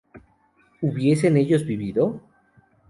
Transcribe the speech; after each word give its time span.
¿hubiesen 0.81 1.37
ellos 1.37 1.63
vivido? 1.67 2.21